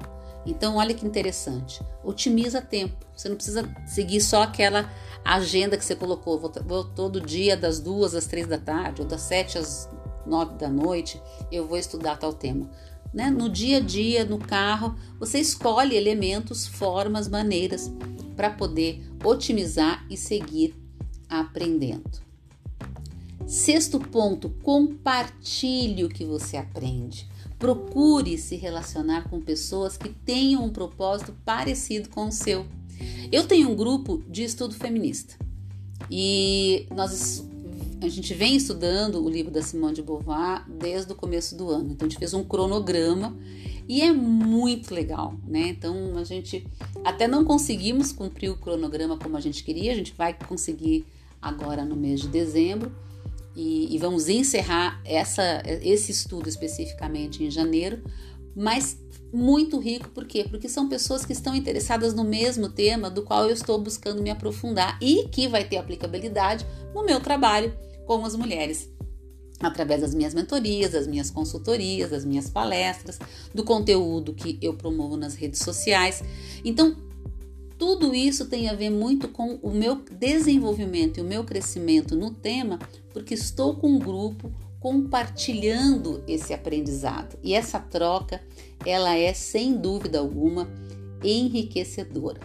Então, 0.50 0.78
olha 0.78 0.94
que 0.94 1.06
interessante. 1.06 1.82
Otimiza 2.04 2.62
tempo. 2.62 3.06
Você 3.16 3.28
não 3.30 3.36
precisa 3.36 3.70
seguir 3.86 4.22
só 4.22 4.44
aquela 4.44 4.90
agenda 5.24 5.78
que 5.78 5.84
você 5.84 5.96
colocou. 5.96 6.40
Vou, 6.40 6.52
vou 6.66 6.84
todo 6.86 7.20
dia 7.20 7.58
das 7.58 7.80
duas 7.80 8.16
às 8.16 8.26
três 8.26 8.48
da 8.48 8.58
tarde 8.58 9.02
ou 9.02 9.08
das 9.08 9.22
sete 9.22 9.58
às 9.58 9.90
nove 10.26 10.56
da 10.56 10.70
noite. 10.70 11.22
Eu 11.52 11.68
vou 11.68 11.78
estudar 11.78 12.18
tal 12.18 12.34
tema 12.34 12.70
né? 13.14 13.30
No 13.30 13.50
dia 13.50 13.78
a 13.78 13.82
dia, 13.82 14.26
no 14.26 14.38
carro, 14.38 14.96
você 15.20 15.40
escolhe 15.40 15.96
elementos, 15.96 16.68
formas, 16.68 17.28
maneiras 17.28 17.92
para 18.36 18.50
poder 18.50 19.04
otimizar 19.24 20.06
e 20.10 20.18
seguir 20.18 20.76
aprendendo. 21.30 22.26
Sexto 23.46 24.00
ponto, 24.00 24.50
compartilhe 24.62 26.04
o 26.04 26.10
que 26.10 26.26
você 26.26 26.58
aprende. 26.58 27.28
Procure 27.58 28.38
se 28.38 28.56
relacionar 28.56 29.30
com 29.30 29.42
pessoas 29.42 29.98
que 29.98 30.10
tenham 30.10 30.64
um 30.64 30.70
propósito 30.70 31.36
parecido 31.44 32.10
com 32.10 32.28
o 32.28 32.32
seu. 32.32 32.66
Eu 33.32 33.48
tenho 33.48 33.70
um 33.70 33.76
grupo 33.76 34.24
de 34.30 34.44
estudo 34.44 34.74
feminista 34.74 35.36
e 36.10 36.88
nós 36.96 37.46
a 38.00 38.08
gente 38.08 38.34
vem 38.34 38.56
estudando 38.56 39.24
o 39.24 39.30
livro 39.30 39.52
da 39.52 39.62
Simone 39.62 39.96
de 39.96 40.04
Beauvoir 40.04 40.64
desde 40.70 41.12
o 41.12 41.16
começo 41.16 41.56
do 41.56 41.70
ano. 41.70 41.92
Então 41.92 42.06
a 42.06 42.10
gente 42.10 42.20
fez 42.20 42.34
um 42.34 42.44
cronograma 42.44 43.36
e 43.88 44.02
é 44.02 44.12
muito 44.12 44.94
legal, 44.94 45.34
né? 45.48 45.70
Então 45.70 46.16
a 46.16 46.24
gente 46.24 46.68
até 47.04 47.28
não 47.28 47.44
conseguimos 47.44 48.12
cumprir 48.12 48.50
o 48.50 48.58
cronograma 48.58 49.18
como 49.18 49.36
a 49.36 49.40
gente 49.40 49.64
queria, 49.64 49.92
a 49.92 49.96
gente 49.96 50.14
vai 50.14 50.34
conseguir 50.34 51.06
agora 51.42 51.84
no 51.84 51.96
mês 51.96 52.22
de 52.22 52.28
dezembro 52.28 52.92
e, 53.58 53.96
e 53.96 53.98
vamos 53.98 54.30
encerrar 54.30 55.02
essa, 55.04 55.64
esse 55.82 56.12
estudo 56.12 56.48
especificamente 56.48 57.44
em 57.44 57.50
janeiro, 57.50 58.04
mas 58.56 59.00
muito 59.34 59.80
rico, 59.80 60.10
por 60.10 60.26
quê? 60.26 60.46
Porque 60.48 60.70
são 60.70 60.88
pessoas 60.88 61.26
que 61.26 61.34
estão 61.34 61.56
interessadas 61.56 62.14
no 62.14 62.24
mesmo 62.24 62.70
tema 62.70 63.10
do 63.10 63.24
qual 63.24 63.46
eu 63.46 63.54
estou 63.54 63.82
buscando 63.82 64.22
me 64.22 64.30
aprofundar 64.30 65.00
e 65.02 65.28
que 65.30 65.48
vai 65.48 65.68
ter 65.68 65.78
aplicabilidade 65.78 66.68
no 66.94 67.04
meu 67.04 67.20
trabalho 67.20 67.76
com 68.06 68.24
as 68.24 68.36
mulheres 68.36 68.90
através 69.60 70.02
das 70.02 70.14
minhas 70.14 70.36
mentorias, 70.36 70.92
das 70.92 71.08
minhas 71.08 71.32
consultorias, 71.32 72.12
das 72.12 72.24
minhas 72.24 72.48
palestras, 72.48 73.18
do 73.56 73.64
conteúdo 73.64 74.36
que 74.36 74.60
eu 74.62 74.76
promovo 74.76 75.18
nas 75.18 75.34
redes 75.34 75.62
sociais. 75.62 76.24
Então, 76.64 76.96
tudo 77.78 78.14
isso 78.16 78.46
tem 78.46 78.70
a 78.70 78.76
ver 78.76 78.90
muito 78.90 79.28
com 79.28 79.60
o 79.62 79.72
meu 79.72 79.96
desenvolvimento 79.96 81.18
e 81.18 81.22
o 81.22 81.26
meu 81.26 81.44
crescimento 81.44 82.16
no 82.16 82.32
tema, 82.32 82.80
porque 83.12 83.34
estou 83.34 83.76
com 83.76 83.88
um 83.88 84.00
grupo 84.00 84.52
compartilhando 84.80 86.24
esse 86.28 86.54
aprendizado. 86.54 87.38
E 87.44 87.54
essa 87.54 87.80
troca, 87.80 88.42
ela 88.86 89.16
é 89.16 89.34
sem 89.34 89.78
dúvida 89.78 90.20
alguma 90.20 90.70
enriquecedora. 91.24 92.40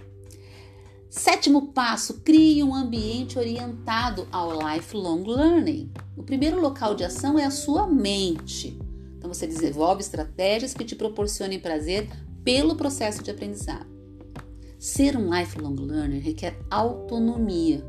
Sétimo 1.08 1.68
passo: 1.68 2.20
crie 2.22 2.62
um 2.62 2.74
ambiente 2.74 3.38
orientado 3.38 4.26
ao 4.32 4.52
lifelong 4.52 5.24
learning. 5.24 5.90
O 6.16 6.22
primeiro 6.22 6.60
local 6.60 6.94
de 6.94 7.04
ação 7.04 7.38
é 7.38 7.44
a 7.44 7.50
sua 7.50 7.86
mente. 7.86 8.78
Então 9.18 9.32
você 9.32 9.46
desenvolve 9.46 10.00
estratégias 10.00 10.74
que 10.74 10.84
te 10.84 10.96
proporcionem 10.96 11.60
prazer 11.60 12.08
pelo 12.42 12.76
processo 12.76 13.22
de 13.22 13.30
aprendizado. 13.30 13.91
Ser 14.82 15.16
um 15.16 15.32
lifelong 15.32 15.76
learner 15.76 16.20
requer 16.20 16.58
autonomia. 16.68 17.86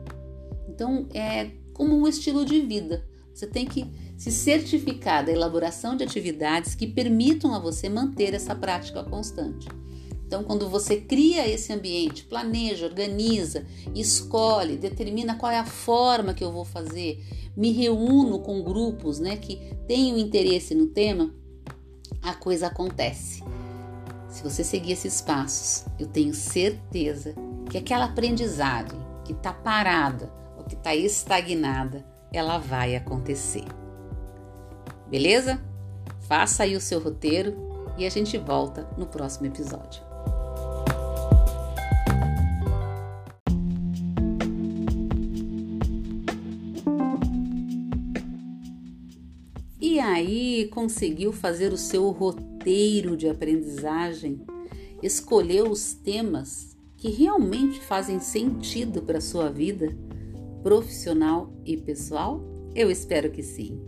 Então, 0.69 1.07
é 1.11 1.49
como 1.73 1.97
um 1.97 2.07
estilo 2.07 2.45
de 2.45 2.61
vida. 2.61 3.03
Você 3.33 3.47
tem 3.47 3.65
que 3.65 3.87
se 4.15 4.31
certificar 4.31 5.25
da 5.25 5.31
elaboração 5.31 5.97
de 5.97 6.03
atividades 6.03 6.75
que 6.75 6.85
permitam 6.85 7.55
a 7.55 7.57
você 7.57 7.89
manter 7.89 8.35
essa 8.35 8.53
prática 8.53 9.03
constante. 9.03 9.67
Então, 10.27 10.43
quando 10.43 10.69
você 10.69 10.97
cria 10.97 11.49
esse 11.49 11.73
ambiente, 11.73 12.25
planeja, 12.25 12.85
organiza, 12.85 13.65
escolhe, 13.95 14.77
determina 14.77 15.33
qual 15.33 15.51
é 15.51 15.57
a 15.57 15.65
forma 15.65 16.35
que 16.35 16.43
eu 16.43 16.51
vou 16.51 16.63
fazer, 16.63 17.25
me 17.57 17.71
reúno 17.71 18.37
com 18.37 18.61
grupos 18.61 19.17
né, 19.17 19.35
que 19.35 19.59
tenham 19.87 20.15
interesse 20.15 20.75
no 20.75 20.85
tema, 20.85 21.33
a 22.21 22.35
coisa 22.35 22.67
acontece. 22.67 23.41
Se 24.33 24.41
você 24.41 24.63
seguir 24.63 24.93
esses 24.93 25.21
passos, 25.21 25.85
eu 25.99 26.07
tenho 26.07 26.33
certeza 26.33 27.35
que 27.69 27.77
aquela 27.77 28.05
aprendizagem 28.05 28.99
que 29.23 29.31
está 29.31 29.53
parada 29.53 30.33
ou 30.57 30.63
que 30.63 30.73
está 30.73 30.95
estagnada, 30.95 32.03
ela 32.31 32.57
vai 32.57 32.95
acontecer. 32.95 33.63
Beleza? 35.07 35.61
Faça 36.21 36.63
aí 36.63 36.75
o 36.75 36.81
seu 36.81 36.99
roteiro 36.99 37.55
e 37.95 38.07
a 38.07 38.09
gente 38.09 38.35
volta 38.39 38.89
no 38.97 39.05
próximo 39.05 39.45
episódio. 39.45 40.01
Conseguiu 50.65 51.31
fazer 51.31 51.73
o 51.73 51.77
seu 51.77 52.09
roteiro 52.11 53.15
de 53.17 53.27
aprendizagem, 53.27 54.41
escolheu 55.01 55.69
os 55.69 55.93
temas 55.93 56.77
que 56.97 57.09
realmente 57.09 57.79
fazem 57.79 58.19
sentido 58.19 59.01
para 59.01 59.17
a 59.17 59.21
sua 59.21 59.49
vida 59.49 59.95
profissional 60.61 61.53
e 61.65 61.75
pessoal? 61.75 62.41
Eu 62.73 62.89
espero 62.89 63.29
que 63.29 63.43
sim. 63.43 63.79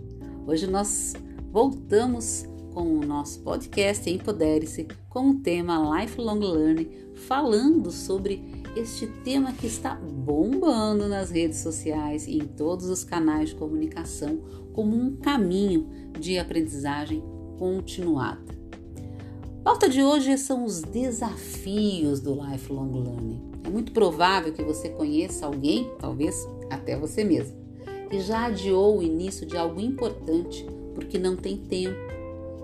Hoje 0.45 0.67
nós 0.67 1.13
voltamos 1.51 2.45
com 2.73 2.99
o 2.99 3.05
nosso 3.05 3.39
podcast 3.39 4.09
Empodere-se 4.09 4.85
com 5.09 5.29
o 5.29 5.39
tema 5.39 6.01
Lifelong 6.01 6.39
Learning, 6.39 6.89
falando 7.15 7.89
sobre 7.89 8.43
este 8.75 9.07
tema 9.23 9.53
que 9.53 9.65
está 9.65 9.95
bombando 9.95 11.07
nas 11.07 11.31
redes 11.31 11.59
sociais 11.59 12.27
e 12.27 12.37
em 12.37 12.45
todos 12.45 12.89
os 12.89 13.05
canais 13.05 13.49
de 13.49 13.55
comunicação 13.55 14.64
como 14.75 14.93
um 14.93 15.15
caminho 15.15 15.87
de 16.19 16.37
aprendizagem 16.37 17.23
continuada. 17.57 18.53
Pauta 19.63 19.87
de 19.87 20.03
hoje 20.03 20.37
são 20.37 20.65
os 20.65 20.81
desafios 20.81 22.19
do 22.19 22.35
lifelong 22.35 22.91
learning. 22.91 23.41
É 23.63 23.69
muito 23.69 23.93
provável 23.93 24.51
que 24.51 24.61
você 24.61 24.89
conheça 24.89 25.45
alguém, 25.45 25.89
talvez 25.97 26.35
até 26.69 26.99
você 26.99 27.23
mesmo, 27.23 27.57
que 28.09 28.19
já 28.19 28.47
adiou 28.47 28.99
o 28.99 29.01
início 29.01 29.47
de 29.47 29.55
algo 29.55 29.79
importante 29.79 30.65
porque 30.93 31.17
não 31.17 31.37
tem 31.37 31.57
tempo, 31.57 31.97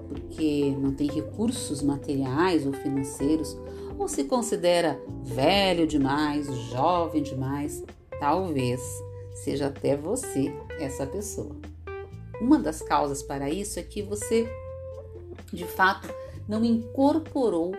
porque 0.10 0.76
não 0.80 0.94
tem 0.94 1.08
recursos 1.08 1.82
materiais 1.82 2.68
ou 2.68 2.74
financeiros, 2.74 3.58
ou 3.98 4.08
se 4.08 4.26
considera 4.26 5.02
velho 5.24 5.88
demais, 5.88 6.46
jovem 6.70 7.24
demais, 7.24 7.84
talvez 8.20 8.82
seja 9.34 9.68
até 9.68 9.96
você 9.96 10.54
essa 10.80 11.08
pessoa. 11.08 11.56
Uma 12.42 12.58
das 12.58 12.82
causas 12.82 13.22
para 13.22 13.52
isso 13.52 13.80
é 13.80 13.84
que 13.84 14.02
você, 14.02 14.50
de 15.54 15.64
fato, 15.64 16.10
não 16.50 16.66
incorporou 16.66 17.72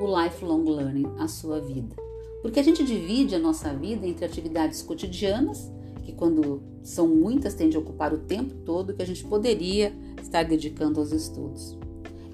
o 0.00 0.22
lifelong 0.22 0.64
learning 0.64 1.06
à 1.18 1.28
sua 1.28 1.60
vida. 1.60 1.94
Porque 2.40 2.58
a 2.58 2.62
gente 2.62 2.82
divide 2.82 3.34
a 3.34 3.38
nossa 3.38 3.74
vida 3.74 4.06
entre 4.06 4.24
atividades 4.24 4.80
cotidianas, 4.80 5.70
que 6.04 6.12
quando 6.12 6.62
são 6.82 7.06
muitas 7.06 7.52
tendem 7.52 7.76
a 7.76 7.80
ocupar 7.80 8.14
o 8.14 8.18
tempo 8.18 8.54
todo 8.64 8.94
que 8.94 9.02
a 9.02 9.06
gente 9.06 9.22
poderia 9.24 9.92
estar 10.22 10.42
dedicando 10.42 11.00
aos 11.00 11.12
estudos. 11.12 11.76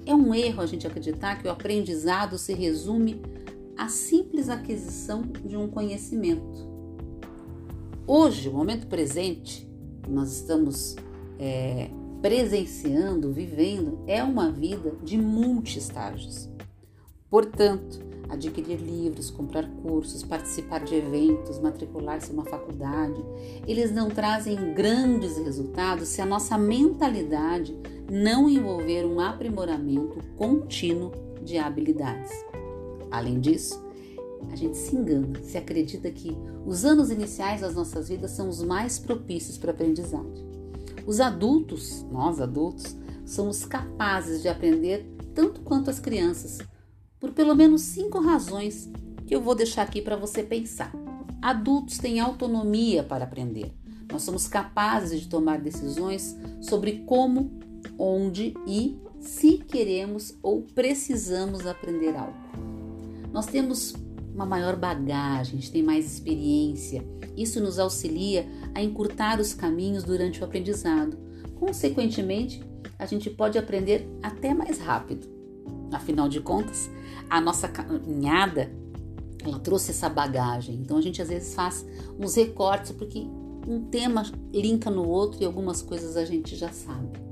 É 0.05 0.15
um 0.15 0.33
erro 0.33 0.61
a 0.61 0.65
gente 0.65 0.87
acreditar 0.87 1.41
que 1.41 1.47
o 1.47 1.51
aprendizado 1.51 2.37
se 2.37 2.53
resume 2.53 3.21
à 3.75 3.89
simples 3.89 4.47
aquisição 4.47 5.23
de 5.43 5.57
um 5.57 5.67
conhecimento. 5.67 6.65
Hoje, 8.07 8.47
o 8.47 8.53
momento 8.53 8.87
presente, 8.87 9.67
nós 10.07 10.31
estamos 10.31 10.95
é, 11.39 11.89
presenciando, 12.21 13.31
vivendo, 13.31 13.99
é 14.07 14.23
uma 14.23 14.51
vida 14.51 14.93
de 15.03 15.17
multi-estágios. 15.17 16.49
Portanto, 17.29 17.99
adquirir 18.29 18.79
livros, 18.79 19.29
comprar 19.29 19.67
cursos, 19.83 20.23
participar 20.23 20.83
de 20.83 20.95
eventos, 20.95 21.59
matricular-se 21.59 22.31
em 22.31 22.33
uma 22.33 22.45
faculdade, 22.45 23.23
eles 23.67 23.91
não 23.91 24.09
trazem 24.09 24.73
grandes 24.73 25.37
resultados 25.37 26.07
se 26.07 26.21
a 26.21 26.25
nossa 26.25 26.57
mentalidade 26.57 27.77
não 28.11 28.49
envolver 28.49 29.05
um 29.05 29.19
aprimoramento 29.19 30.19
contínuo 30.35 31.11
de 31.43 31.57
habilidades. 31.57 32.31
Além 33.11 33.39
disso, 33.39 33.83
a 34.51 34.55
gente 34.55 34.77
se 34.77 34.95
engana 34.95 35.41
se 35.43 35.57
acredita 35.57 36.09
que 36.11 36.35
os 36.65 36.85
anos 36.85 37.09
iniciais 37.09 37.61
das 37.61 37.75
nossas 37.75 38.09
vidas 38.09 38.31
são 38.31 38.49
os 38.49 38.63
mais 38.63 38.99
propícios 38.99 39.57
para 39.57 39.71
aprendizagem. 39.71 40.54
Os 41.05 41.19
adultos, 41.19 42.03
nós 42.11 42.41
adultos, 42.41 42.95
somos 43.25 43.65
capazes 43.65 44.41
de 44.41 44.47
aprender 44.47 45.05
tanto 45.33 45.61
quanto 45.61 45.89
as 45.89 45.99
crianças, 45.99 46.59
por 47.19 47.31
pelo 47.31 47.55
menos 47.55 47.81
cinco 47.81 48.19
razões 48.19 48.89
que 49.25 49.35
eu 49.35 49.41
vou 49.41 49.55
deixar 49.55 49.83
aqui 49.83 50.01
para 50.01 50.15
você 50.15 50.43
pensar. 50.43 50.91
Adultos 51.41 51.97
têm 51.97 52.19
autonomia 52.19 53.03
para 53.03 53.25
aprender. 53.25 53.73
Nós 54.11 54.23
somos 54.23 54.47
capazes 54.47 55.21
de 55.21 55.27
tomar 55.27 55.59
decisões 55.59 56.35
sobre 56.61 57.03
como, 57.05 57.59
onde 57.97 58.53
e 58.65 58.97
se 59.19 59.57
queremos 59.57 60.37
ou 60.41 60.61
precisamos 60.61 61.65
aprender 61.65 62.15
algo. 62.15 62.37
Nós 63.31 63.47
temos 63.47 63.93
uma 64.35 64.45
maior 64.45 64.75
bagagem, 64.75 65.57
a 65.57 65.61
gente 65.61 65.71
tem 65.71 65.81
mais 65.81 66.05
experiência. 66.05 67.01
Isso 67.37 67.61
nos 67.61 67.79
auxilia 67.79 68.45
a 68.73 68.83
encurtar 68.83 69.39
os 69.39 69.53
caminhos 69.53 70.03
durante 70.03 70.41
o 70.41 70.43
aprendizado. 70.43 71.17
Consequentemente, 71.55 72.61
a 72.99 73.05
gente 73.05 73.29
pode 73.29 73.57
aprender 73.57 74.05
até 74.21 74.53
mais 74.53 74.77
rápido. 74.77 75.25
Afinal 75.93 76.27
de 76.27 76.41
contas, 76.41 76.89
a 77.29 77.39
nossa 77.39 77.69
caminhada 77.69 78.69
ela 79.41 79.59
trouxe 79.59 79.91
essa 79.91 80.09
bagagem. 80.09 80.75
Então 80.75 80.97
a 80.97 81.01
gente 81.01 81.21
às 81.21 81.29
vezes 81.29 81.53
faz 81.53 81.85
uns 82.19 82.35
recortes 82.35 82.91
porque 82.91 83.25
um 83.67 83.85
tema 83.89 84.23
linka 84.51 84.91
no 84.91 85.07
outro 85.07 85.41
e 85.41 85.45
algumas 85.45 85.81
coisas 85.81 86.17
a 86.17 86.25
gente 86.25 86.57
já 86.57 86.71
sabe. 86.73 87.23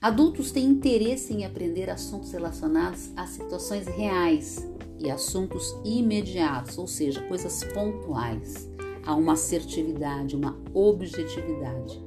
Adultos 0.00 0.50
têm 0.50 0.64
interesse 0.64 1.34
em 1.34 1.44
aprender 1.44 1.90
assuntos 1.90 2.32
relacionados 2.32 3.10
a 3.16 3.26
situações 3.26 3.86
reais 3.86 4.64
e 4.98 5.10
assuntos 5.10 5.76
imediatos, 5.84 6.78
ou 6.78 6.86
seja, 6.86 7.22
coisas 7.22 7.64
pontuais 7.64 8.68
a 9.04 9.14
uma 9.14 9.32
assertividade, 9.34 10.36
uma 10.36 10.58
objetividade. 10.74 12.02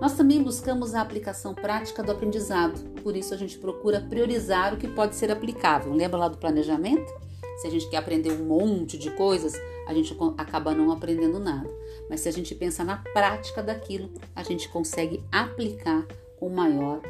Nós 0.00 0.14
também 0.14 0.42
buscamos 0.42 0.94
a 0.94 1.02
aplicação 1.02 1.54
prática 1.54 2.02
do 2.02 2.10
aprendizado, 2.10 2.80
por 3.02 3.14
isso 3.14 3.34
a 3.34 3.36
gente 3.36 3.58
procura 3.58 4.00
priorizar 4.00 4.72
o 4.72 4.78
que 4.78 4.88
pode 4.88 5.14
ser 5.14 5.30
aplicável. 5.30 5.92
Lembra 5.92 6.18
lá 6.18 6.28
do 6.28 6.38
planejamento? 6.38 7.12
Se 7.58 7.66
a 7.66 7.70
gente 7.70 7.90
quer 7.90 7.98
aprender 7.98 8.32
um 8.32 8.46
monte 8.46 8.96
de 8.96 9.10
coisas, 9.10 9.52
a 9.86 9.92
gente 9.92 10.16
acaba 10.38 10.74
não 10.74 10.90
aprendendo 10.90 11.38
nada. 11.38 11.68
Mas 12.08 12.20
se 12.20 12.28
a 12.30 12.32
gente 12.32 12.54
pensa 12.54 12.82
na 12.82 12.96
prática 13.12 13.62
daquilo, 13.62 14.10
a 14.34 14.42
gente 14.42 14.66
consegue 14.70 15.22
aplicar 15.30 16.06
com 16.38 16.48
maior 16.48 17.02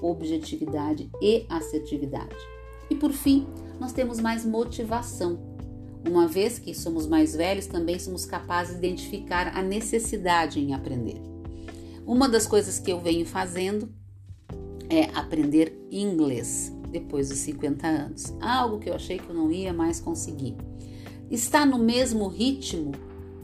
objetividade 0.00 1.10
e 1.20 1.44
assertividade. 1.48 2.36
E 2.88 2.94
por 2.94 3.10
fim, 3.10 3.48
nós 3.80 3.92
temos 3.92 4.20
mais 4.20 4.44
motivação. 4.44 5.38
Uma 6.08 6.26
vez 6.28 6.58
que 6.58 6.72
somos 6.74 7.06
mais 7.06 7.34
velhos, 7.34 7.66
também 7.66 7.98
somos 7.98 8.24
capazes 8.24 8.78
de 8.78 8.86
identificar 8.86 9.56
a 9.56 9.62
necessidade 9.62 10.60
em 10.60 10.72
aprender. 10.72 11.20
Uma 12.06 12.28
das 12.28 12.46
coisas 12.46 12.78
que 12.78 12.92
eu 12.92 13.00
venho 13.00 13.26
fazendo 13.26 13.88
é 14.88 15.04
aprender 15.18 15.76
inglês 15.90 16.72
depois 16.90 17.28
dos 17.28 17.38
50 17.38 17.86
anos. 17.86 18.34
Algo 18.40 18.78
que 18.78 18.88
eu 18.88 18.94
achei 18.94 19.18
que 19.18 19.28
eu 19.28 19.34
não 19.34 19.50
ia 19.50 19.72
mais 19.72 20.00
conseguir. 20.00 20.56
Está 21.28 21.66
no 21.66 21.78
mesmo 21.78 22.28
ritmo 22.28 22.92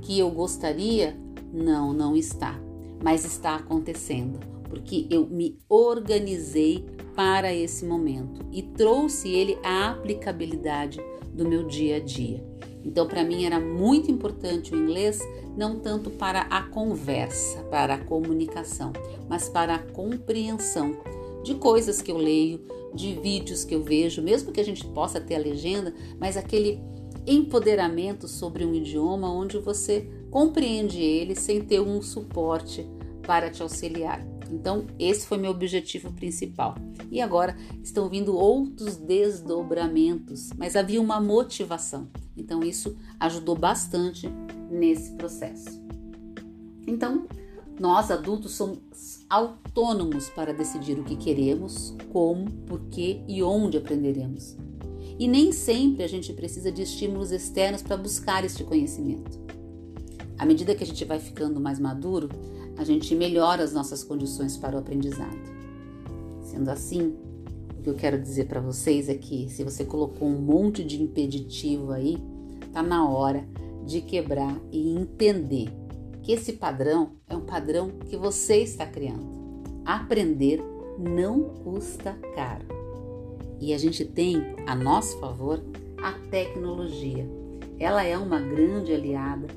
que 0.00 0.18
eu 0.18 0.30
gostaria? 0.30 1.16
Não, 1.52 1.92
não 1.92 2.14
está. 2.14 2.58
Mas 3.02 3.24
está 3.24 3.56
acontecendo, 3.56 4.38
porque 4.68 5.08
eu 5.10 5.26
me 5.26 5.58
organizei 5.68 6.86
para 7.14 7.52
esse 7.52 7.85
momento 7.85 8.45
e 8.50 8.62
trouxe 8.62 9.28
ele 9.28 9.59
à 9.62 9.90
aplicabilidade 9.90 11.00
do 11.33 11.49
meu 11.49 11.66
dia 11.66 11.97
a 11.97 12.00
dia. 12.00 12.45
Então, 12.85 13.07
para 13.07 13.25
mim 13.25 13.45
era 13.45 13.61
muito 13.61 14.11
importante 14.11 14.75
o 14.75 14.76
inglês, 14.76 15.21
não 15.57 15.78
tanto 15.78 16.11
para 16.11 16.40
a 16.42 16.62
conversa, 16.62 17.62
para 17.64 17.95
a 17.95 17.99
comunicação, 17.99 18.92
mas 19.28 19.49
para 19.49 19.76
a 19.76 19.78
compreensão 19.78 20.97
de 21.42 21.54
coisas 21.54 22.02
que 22.02 22.11
eu 22.11 22.16
leio, 22.16 22.61
de 22.95 23.14
vídeos 23.14 23.64
que 23.64 23.75
eu 23.75 23.83
vejo, 23.83 24.21
mesmo 24.21 24.52
que 24.52 24.61
a 24.61 24.64
gente 24.64 24.85
possa 24.87 25.21
ter 25.21 25.37
a 25.37 25.38
legenda, 25.38 25.95
mas 26.19 26.37
aquele 26.37 26.81
empoderamento 27.26 28.26
sobre 28.26 28.64
um 28.64 28.75
idioma 28.75 29.33
onde 29.33 29.59
você 29.59 30.09
compreende 30.31 31.00
ele 31.00 31.35
sem 31.35 31.61
ter 31.61 31.81
um 31.81 32.02
suporte 32.02 32.87
para 33.23 33.50
te 33.50 33.62
auxiliar. 33.62 34.31
Então, 34.52 34.87
esse 34.99 35.26
foi 35.26 35.38
meu 35.38 35.50
objetivo 35.50 36.12
principal. 36.12 36.75
E 37.11 37.21
agora 37.23 37.56
estão 37.82 38.09
vindo 38.09 38.37
outros 38.37 38.97
desdobramentos, 38.97 40.50
mas 40.59 40.76
havia 40.76 41.00
uma 41.00 41.21
motivação. 41.21 42.09
Então, 42.37 42.62
isso 42.62 42.94
ajudou 43.18 43.56
bastante 43.56 44.28
nesse 44.71 45.12
processo. 45.12 45.82
Então, 46.87 47.26
nós 47.80 48.11
adultos 48.11 48.52
somos 48.52 49.25
autônomos 49.28 50.28
para 50.28 50.52
decidir 50.52 50.99
o 50.99 51.04
que 51.04 51.16
queremos, 51.16 51.97
como, 52.12 52.50
por 52.66 52.80
que 52.90 53.23
e 53.26 53.42
onde 53.42 53.78
aprenderemos. 53.78 54.56
E 55.18 55.26
nem 55.26 55.50
sempre 55.50 56.02
a 56.04 56.09
gente 56.09 56.32
precisa 56.35 56.71
de 56.71 56.82
estímulos 56.82 57.32
externos 57.32 57.82
para 57.82 57.97
buscar 57.97 58.44
este 58.44 58.64
conhecimento. 58.64 59.40
À 60.38 60.44
medida 60.44 60.75
que 60.75 60.82
a 60.82 60.87
gente 60.87 61.04
vai 61.04 61.18
ficando 61.18 61.61
mais 61.61 61.78
maduro, 61.78 62.28
a 62.76 62.85
gente 62.85 63.14
melhora 63.14 63.62
as 63.62 63.73
nossas 63.73 64.02
condições 64.02 64.57
para 64.57 64.76
o 64.76 64.79
aprendizado. 64.79 65.38
Sendo 66.43 66.69
assim, 66.71 67.14
o 67.79 67.83
que 67.83 67.91
eu 67.91 67.95
quero 67.95 68.21
dizer 68.21 68.47
para 68.47 68.61
vocês 68.61 69.09
é 69.09 69.14
que 69.14 69.49
se 69.49 69.64
você 69.64 69.85
colocou 69.85 70.29
um 70.29 70.41
monte 70.41 70.85
de 70.85 71.02
impeditivo 71.02 71.93
aí, 71.93 72.19
tá 72.73 72.83
na 72.83 73.09
hora 73.09 73.47
de 73.85 74.00
quebrar 74.00 74.57
e 74.71 74.95
entender 74.95 75.69
que 76.23 76.33
esse 76.33 76.52
padrão 76.52 77.12
é 77.29 77.37
um 77.37 77.41
padrão 77.41 77.91
que 78.07 78.17
você 78.17 78.59
está 78.59 78.87
criando. 78.87 79.26
Aprender 79.85 80.62
não 80.99 81.43
custa 81.64 82.17
caro. 82.35 82.64
E 83.61 83.75
a 83.75 83.79
gente 83.79 84.05
tem 84.05 84.43
a 84.67 84.75
nosso 84.75 85.19
favor 85.19 85.62
a 86.02 86.12
tecnologia. 86.31 87.29
Ela 87.79 88.05
é 88.05 88.17
uma 88.17 88.41
grande 88.41 88.93
aliada 88.93 89.49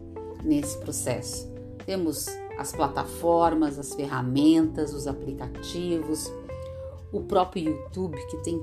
nesse 0.43 0.77
processo. 0.79 1.54
Temos 1.85 2.27
as 2.57 2.71
plataformas, 2.71 3.77
as 3.77 3.93
ferramentas, 3.93 4.93
os 4.93 5.07
aplicativos, 5.07 6.31
o 7.11 7.21
próprio 7.21 7.71
YouTube, 7.71 8.17
que 8.27 8.37
tem 8.37 8.61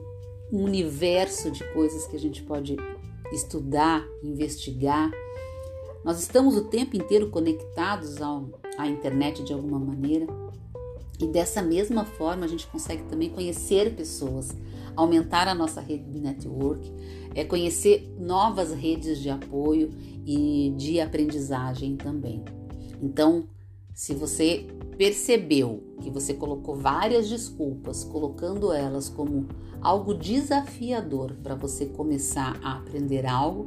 um 0.52 0.64
universo 0.64 1.50
de 1.50 1.64
coisas 1.73 2.07
que 2.07 2.17
a 2.17 2.19
gente 2.19 2.43
pode 2.43 2.76
estudar, 3.33 4.07
investigar. 4.23 5.11
Nós 6.05 6.21
estamos 6.21 6.57
o 6.57 6.64
tempo 6.64 6.97
inteiro 6.97 7.31
conectados 7.31 8.20
ao, 8.20 8.49
à 8.77 8.87
internet 8.87 9.42
de 9.42 9.53
alguma 9.53 9.79
maneira 9.79 10.27
e 11.18 11.27
dessa 11.27 11.62
mesma 11.62 12.05
forma 12.05 12.44
a 12.44 12.49
gente 12.49 12.66
consegue 12.66 13.05
também 13.05 13.31
conhecer 13.31 13.94
pessoas, 13.94 14.51
aumentar 14.97 15.47
a 15.47 15.55
nossa 15.55 15.81
rede 15.81 16.11
de 16.11 16.20
network, 16.20 16.92
é 17.35 17.44
conhecer 17.44 18.12
novas 18.18 18.73
redes 18.73 19.20
de 19.20 19.31
apoio 19.31 19.90
e 20.27 20.75
de 20.77 21.01
aprendizagem 21.01 21.97
também. 21.97 22.44
Então, 23.03 23.45
se 23.93 24.15
você 24.15 24.67
percebeu 24.97 25.83
que 26.01 26.09
você 26.09 26.33
colocou 26.33 26.77
várias 26.77 27.29
desculpas, 27.29 28.05
colocando 28.05 28.73
elas 28.73 29.09
como 29.09 29.49
algo 29.81 30.15
desafiador 30.15 31.35
para 31.43 31.55
você 31.55 31.87
começar 31.87 32.59
a 32.62 32.77
aprender 32.77 33.27
algo, 33.27 33.67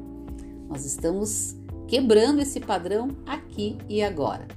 nós 0.69 0.85
estamos 0.85 1.55
quebrando 1.87 2.41
esse 2.41 2.59
padrão 2.59 3.09
aqui 3.25 3.77
e 3.87 4.01
agora, 4.01 4.47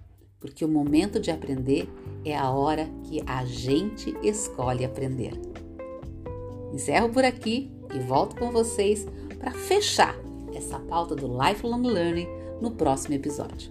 porque 0.40 0.64
o 0.64 0.68
momento 0.68 1.20
de 1.20 1.30
aprender 1.30 1.88
é 2.24 2.36
a 2.36 2.50
hora 2.50 2.88
que 3.04 3.22
a 3.26 3.44
gente 3.44 4.14
escolhe 4.22 4.84
aprender. 4.84 5.32
Encerro 6.72 7.10
por 7.10 7.24
aqui 7.24 7.70
e 7.94 7.98
volto 7.98 8.36
com 8.36 8.50
vocês 8.50 9.06
para 9.38 9.50
fechar 9.50 10.16
essa 10.54 10.78
pauta 10.78 11.14
do 11.14 11.26
Lifelong 11.26 11.82
Learning 11.82 12.28
no 12.60 12.70
próximo 12.70 13.14
episódio. 13.14 13.70